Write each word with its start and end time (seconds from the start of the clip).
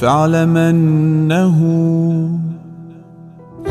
فاعلم 0.00 0.56
أنه 0.56 1.58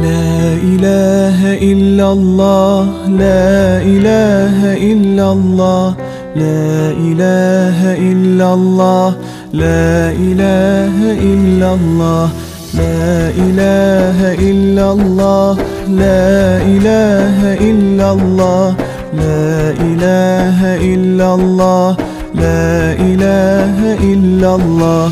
لا 0.01 0.53
إله 0.71 1.39
إلا 1.71 2.11
الله 2.11 2.83
لا 3.07 3.81
إله 3.81 4.57
إلا 4.91 5.31
الله 5.31 5.95
لا 6.35 6.91
إله 6.91 7.79
إلا 8.11 8.53
الله 8.53 9.15
لا 9.53 10.11
إله 10.11 10.97
إلا 11.31 11.73
الله 11.73 12.29
لا 12.73 13.29
إله 13.45 14.33
إلا 14.49 14.91
الله 14.91 15.57
لا 15.89 16.57
إله 16.73 17.37
إلا 17.69 18.11
الله 18.11 18.75
لا 19.13 19.71
إله 19.87 20.59
إلا 20.93 21.35
الله 21.35 21.97
لا 22.35 22.93
إله 23.07 23.77
إلا 24.11 24.55
الله. 24.55 25.11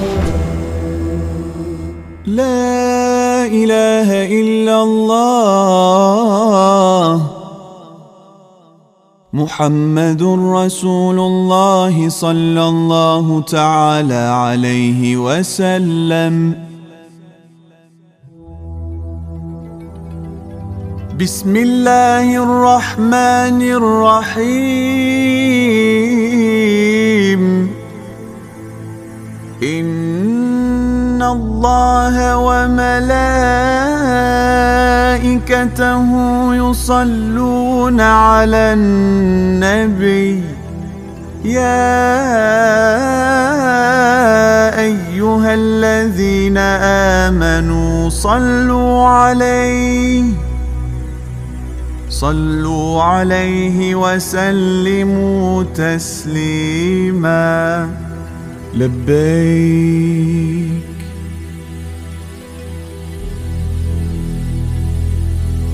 محمد 9.41 10.21
رسول 10.61 11.17
الله 11.19 11.95
صلى 12.09 12.63
الله 12.73 13.25
تعالى 13.41 14.23
عليه 14.45 15.01
وسلم. 15.17 16.35
بسم 21.21 21.53
الله 21.55 22.27
الرحمن 22.45 23.59
الرحيم. 23.81 24.31
الله 31.21 32.37
وملائكته 35.51 36.09
يصلون 36.55 38.01
على 38.01 38.73
النبي 38.73 40.43
يا 41.45 42.01
أيها 44.79 45.53
الذين 45.53 46.57
آمنوا 47.27 48.09
صلوا 48.09 49.07
عليه 49.07 50.23
صلوا 52.09 53.03
عليه 53.03 53.95
وسلموا 53.95 55.63
تسليما 55.75 57.41
لبيك 58.73 60.70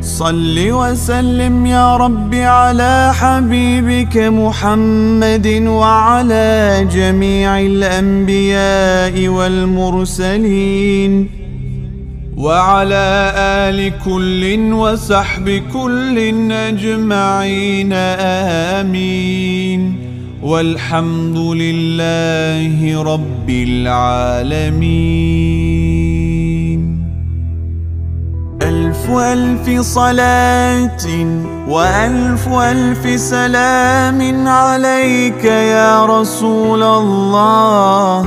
صل 0.00 0.56
وسلم 0.58 1.66
يا 1.66 1.96
رب 1.96 2.34
على 2.34 3.12
حبيبك 3.14 4.16
محمد 4.16 5.62
وعلى 5.66 6.88
جميع 6.92 7.60
الأنبياء 7.60 9.28
والمرسلين 9.28 11.28
وعلى 12.36 13.32
آل 13.36 13.92
كل 14.04 14.72
وسحب 14.72 15.62
كل 15.72 16.18
أجمعين 16.52 17.92
آمين. 18.82 19.96
والحمد 20.42 21.36
لله 21.36 23.02
رب 23.02 23.50
العالمين. 23.50 25.69
ألف 29.18 29.80
صلاة 29.80 31.06
وألف 31.68 32.48
ألف 32.48 33.20
سلام 33.20 34.48
عليك 34.48 35.44
يا 35.44 36.06
رسول 36.06 36.82
الله. 36.82 38.26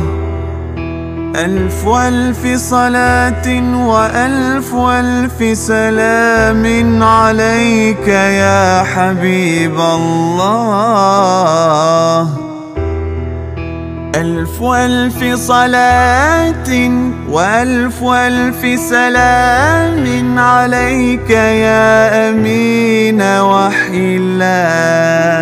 ألف 1.35 1.87
ألف 1.87 2.55
صلاة 2.55 3.47
وألف 3.87 4.75
ألف 4.75 5.57
سلام 5.57 7.03
عليك 7.03 8.07
يا 8.07 8.83
حبيب 8.83 9.79
الله. 9.79 10.83
ألف 14.15 14.63
ألف 14.63 15.35
صلاة 15.35 16.69
وألف 17.29 18.03
ألف 18.03 18.79
سلام 18.79 20.39
عليك 20.39 21.29
يا 21.29 22.29
أمين 22.29 23.21
وحي 23.21 24.17
الله. 24.21 25.33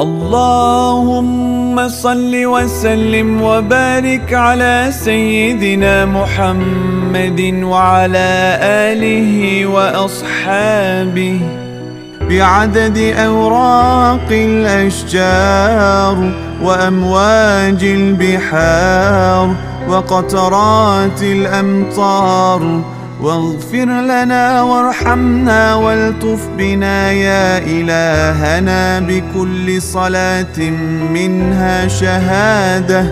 اللهم 0.00 1.88
صل 1.88 2.46
وسلم 2.46 3.42
وبارك 3.42 4.34
على 4.34 4.88
سيدنا 4.90 6.04
محمد 6.06 7.40
وعلى 7.62 8.58
آله 8.62 9.66
وأصحابه. 9.66 11.61
بعدد 12.30 12.98
أوراق 12.98 14.28
الأشجار 14.30 16.16
وأمواج 16.62 17.84
البحار 17.84 19.54
وقطرات 19.88 21.22
الأمطار. 21.22 22.80
واغفر 23.22 23.84
لنا 23.84 24.62
وارحمنا 24.62 25.74
والطف 25.74 26.48
بنا 26.58 27.10
يا 27.12 27.58
إلهنا 27.58 29.00
بكل 29.00 29.82
صلاة 29.82 30.58
منها 31.12 31.88
شهادة. 31.88 33.04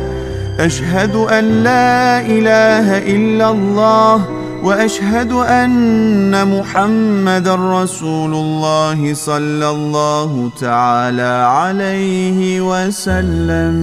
أشهد 0.60 1.16
أن 1.16 1.44
لا 1.44 2.20
إله 2.20 2.98
إلا 2.98 3.50
الله 3.50 4.39
وأشهد 4.62 5.32
أن 5.32 6.48
محمد 6.58 7.48
رسول 7.48 8.34
الله 8.34 9.14
صلى 9.14 9.70
الله 9.70 10.50
تعالى 10.60 11.32
عليه 11.48 12.60
وسلم. 12.60 13.76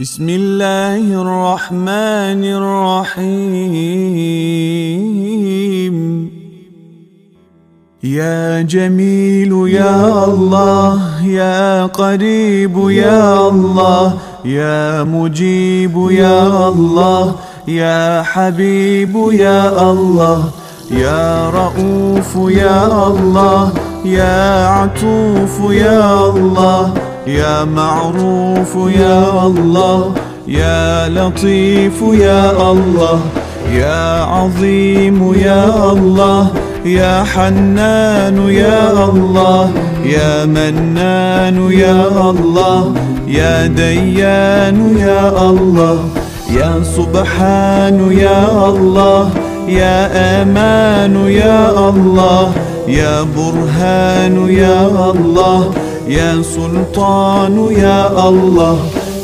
بسم 0.00 0.28
الله 0.28 1.22
الرحمن 1.22 2.42
الرحيم. 2.58 3.54
يا 8.04 8.62
جميل 8.62 9.68
يا 9.68 10.24
الله 10.24 11.00
يا 11.24 11.86
قريب 11.86 12.90
يا 12.90 13.48
الله 13.48 14.14
يا 14.44 15.02
مجيب 15.04 16.10
يا 16.10 16.68
الله 16.68 17.34
يا 17.68 18.22
حبيب 18.22 19.14
يا 19.32 19.90
الله 19.90 20.44
يا 20.90 21.50
رؤوف 21.50 22.50
يا 22.52 23.06
الله 23.06 23.72
يا 24.04 24.66
عطوف 24.68 25.70
يا 25.70 26.28
الله 26.28 26.94
يا 27.26 27.64
معروف 27.64 28.76
يا 28.96 29.46
الله 29.46 30.12
يا 30.48 31.08
لطيف 31.08 32.02
يا 32.12 32.70
الله 32.70 33.20
يا 33.72 34.22
عظيم 34.24 35.34
يا 35.34 35.92
الله 35.92 36.46
يا 36.84 37.24
حنان 37.24 38.48
يا 38.48 39.08
الله 39.08 39.70
يا 40.04 40.44
منان 40.44 41.72
يا 41.72 42.30
الله 42.30 42.92
يا 43.26 43.66
ديان 43.66 44.96
يا 44.98 45.28
الله 45.50 45.98
يا 46.50 46.82
سبحان 46.96 48.12
يا 48.12 48.68
الله 48.68 49.30
يا 49.68 50.42
أمان 50.42 51.16
يا 51.28 51.88
الله 51.88 52.52
يا 52.88 53.22
برهان 53.36 54.48
يا 54.48 55.10
الله 55.10 55.70
يا 56.08 56.42
سلطان 56.42 57.68
يا 57.78 58.28
الله 58.28 58.78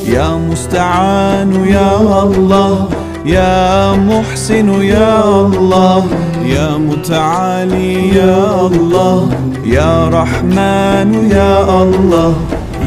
يا 0.09 0.29
مستعان 0.51 1.65
يا 1.69 2.23
الله 2.23 2.89
يا 3.27 3.93
محسن 3.93 4.83
يا 4.83 5.25
الله. 5.41 6.05
يا 6.45 6.77
متعالي 6.77 8.17
يا 8.17 8.67
الله 8.67 9.29
يا 9.65 10.09
رحمن 10.09 11.31
يا 11.31 11.83
الله 11.83 12.35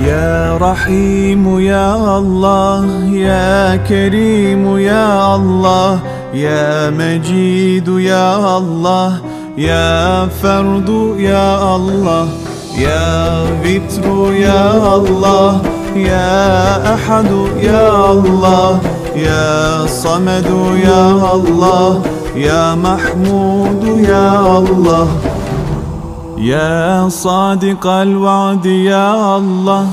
يا 0.06 0.58
رحيم 0.58 1.60
يا 1.60 2.18
الله 2.18 2.86
يا 3.14 3.76
كريم 3.76 4.78
يا 4.78 5.36
الله 5.36 6.00
يا 6.34 6.90
مجيد 6.90 7.88
يا 7.88 8.58
الله 8.58 9.22
يا 9.58 10.28
فرد 10.28 10.90
يا 11.18 11.76
الله 11.76 12.28
يا 12.78 13.46
بتر 13.64 14.34
يا 14.34 14.96
الله 14.96 15.62
يا 15.96 16.94
أحد 16.94 17.32
يا 17.62 18.12
الله 18.12 18.80
يا 19.16 19.86
صمد 19.86 20.50
يا 20.84 21.34
الله. 21.34 22.02
يا 22.36 22.76
محمود 22.76 23.84
يا 23.84 24.58
الله. 24.58 25.08
يا 26.38 27.10
صادق 27.10 27.88
الوعد 27.88 28.66
يا 28.66 29.38
الله. 29.38 29.86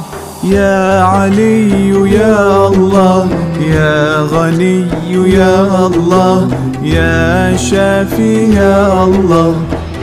يا 0.45 1.03
علي 1.03 1.91
يا 2.13 2.67
الله. 2.69 3.29
يا 3.61 4.23
غني 4.33 4.87
يا 5.11 5.87
الله. 5.87 6.49
يا 6.83 7.57
شافي 7.57 8.55
يا 8.55 9.05
الله. 9.05 9.55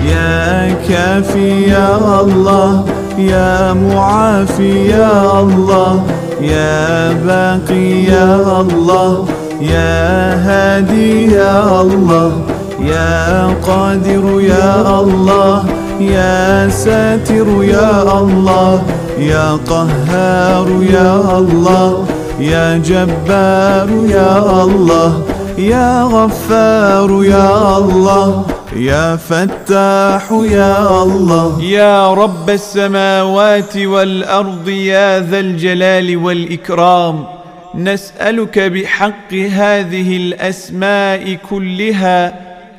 يا 0.05 0.75
كافي 0.89 1.69
يا 1.69 2.21
الله. 2.21 2.85
يا 3.17 3.73
معافي 3.73 4.87
يا 4.89 5.39
الله. 5.41 6.03
يا 6.41 7.13
باقي 7.25 8.03
يا 8.03 8.61
الله. 8.61 9.25
يا 9.61 10.33
هادي 10.47 11.31
يا 11.31 11.81
الله 11.81 12.31
يا 12.79 13.47
قادر 13.67 14.41
يا 14.41 14.99
الله 14.99 15.65
يا 15.99 16.69
ساتر 16.69 17.63
يا 17.63 18.19
الله 18.19 18.83
يا 19.19 19.51
قهار 19.69 20.67
يا 20.81 21.37
الله 21.37 22.05
يا 22.39 22.77
جبار 22.77 23.89
يا 24.09 24.63
الله 24.63 25.21
يا 25.57 26.03
غفار 26.03 27.23
يا 27.23 27.77
الله 27.77 28.45
يا 28.75 29.15
فتاح 29.15 30.31
يا 30.31 31.03
الله. 31.03 31.61
يا 31.61 32.13
رب 32.13 32.49
السماوات 32.49 33.77
والأرض 33.77 34.69
يا 34.69 35.19
ذا 35.19 35.39
الجلال 35.39 36.17
والإكرام. 36.17 37.36
نسألك 37.77 38.59
بحق 38.59 39.33
هذه 39.33 40.17
الأسماء 40.17 41.37
كلها 41.49 42.33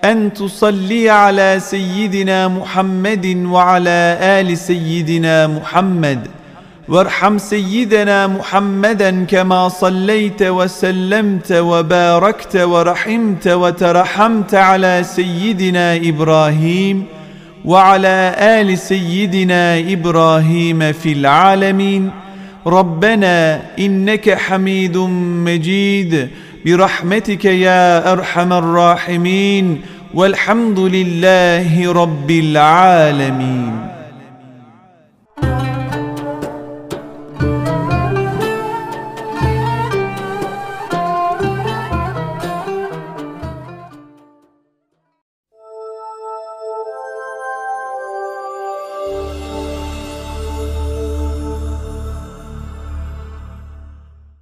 أن 0.04 0.32
تصلي 0.32 1.10
على 1.10 1.56
سيدنا 1.60 2.48
محمد 2.48 3.26
وعلى 3.46 4.18
آل 4.20 4.58
سيدنا 4.58 5.46
محمد. 5.46 6.26
وارحم 6.88 7.38
سيدنا 7.38 8.26
محمدا 8.26 9.24
كما 9.24 9.68
صليت 9.68 10.42
وسلمت 10.42 11.52
وباركت 11.52 12.56
ورحمت 12.56 13.48
وترحمت 13.48 14.54
على 14.54 15.04
سيدنا 15.04 15.96
إبراهيم 15.96 17.04
وعلى 17.64 18.34
آل 18.38 18.78
سيدنا 18.78 19.78
إبراهيم 19.78 20.92
في 20.92 21.12
العالمين. 21.12 22.10
ربنا 22.66 23.62
إنك 23.78 24.30
حميد 24.30 24.96
مجيد. 24.96 26.28
برحمتك 26.66 27.44
يا 27.44 28.12
أرحم 28.12 28.52
الراحمين. 28.52 29.80
والحمد 30.14 30.78
لله 30.78 31.92
رب 31.92 32.30
العالمين. 32.30 33.97